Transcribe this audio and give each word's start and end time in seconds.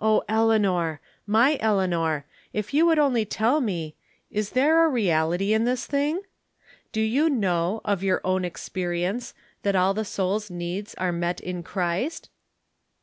Ob, 0.00 0.24
Eleanor!— 0.26 1.00
my 1.26 1.58
Eleanor! 1.60 2.24
If 2.54 2.72
you 2.72 2.86
would 2.86 2.98
only 2.98 3.26
tell 3.26 3.60
me— 3.60 3.94
is 4.30 4.52
tbere 4.54 4.86
a 4.86 4.88
reality 4.88 5.52
in 5.52 5.66
tbis 5.66 5.86
tiling? 5.86 6.20
Do 6.92 7.00
you 7.02 7.28
know, 7.28 7.82
of 7.84 8.02
your 8.02 8.22
own 8.24 8.46
experience, 8.46 9.34
tbat 9.62 9.78
all 9.78 9.94
tbe 9.94 10.06
soul's 10.06 10.50
needs 10.50 10.94
are 10.94 11.12
met 11.12 11.42
in 11.42 11.62
Cbrist? 11.62 12.28